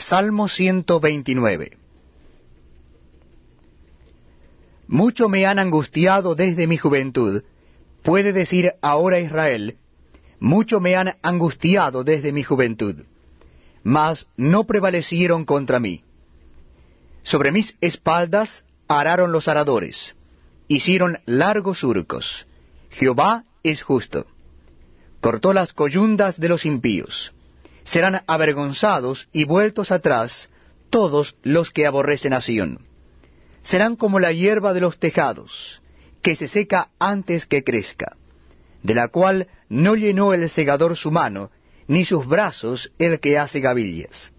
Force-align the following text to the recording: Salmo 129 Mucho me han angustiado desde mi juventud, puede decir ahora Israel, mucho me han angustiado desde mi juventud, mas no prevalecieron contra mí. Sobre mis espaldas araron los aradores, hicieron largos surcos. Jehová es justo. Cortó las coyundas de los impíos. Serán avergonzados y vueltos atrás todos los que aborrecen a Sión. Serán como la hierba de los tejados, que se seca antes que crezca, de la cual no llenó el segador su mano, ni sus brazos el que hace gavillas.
Salmo 0.00 0.48
129 0.48 1.76
Mucho 4.88 5.28
me 5.28 5.44
han 5.44 5.58
angustiado 5.58 6.34
desde 6.34 6.66
mi 6.66 6.78
juventud, 6.78 7.44
puede 8.02 8.32
decir 8.32 8.72
ahora 8.80 9.20
Israel, 9.20 9.76
mucho 10.40 10.80
me 10.80 10.96
han 10.96 11.16
angustiado 11.22 12.02
desde 12.02 12.32
mi 12.32 12.42
juventud, 12.42 13.04
mas 13.82 14.26
no 14.38 14.64
prevalecieron 14.64 15.44
contra 15.44 15.78
mí. 15.78 16.02
Sobre 17.22 17.52
mis 17.52 17.76
espaldas 17.82 18.64
araron 18.88 19.32
los 19.32 19.48
aradores, 19.48 20.16
hicieron 20.66 21.18
largos 21.26 21.80
surcos. 21.80 22.46
Jehová 22.90 23.44
es 23.62 23.82
justo. 23.82 24.26
Cortó 25.20 25.52
las 25.52 25.74
coyundas 25.74 26.40
de 26.40 26.48
los 26.48 26.64
impíos. 26.64 27.34
Serán 27.90 28.22
avergonzados 28.28 29.28
y 29.32 29.42
vueltos 29.46 29.90
atrás 29.90 30.48
todos 30.90 31.34
los 31.42 31.72
que 31.72 31.86
aborrecen 31.86 32.32
a 32.32 32.40
Sión. 32.40 32.86
Serán 33.64 33.96
como 33.96 34.20
la 34.20 34.30
hierba 34.30 34.72
de 34.72 34.80
los 34.80 35.00
tejados, 35.00 35.82
que 36.22 36.36
se 36.36 36.46
seca 36.46 36.90
antes 37.00 37.46
que 37.46 37.64
crezca, 37.64 38.16
de 38.84 38.94
la 38.94 39.08
cual 39.08 39.48
no 39.68 39.96
llenó 39.96 40.34
el 40.34 40.48
segador 40.48 40.96
su 40.96 41.10
mano, 41.10 41.50
ni 41.88 42.04
sus 42.04 42.28
brazos 42.28 42.92
el 43.00 43.18
que 43.18 43.36
hace 43.38 43.58
gavillas. 43.58 44.32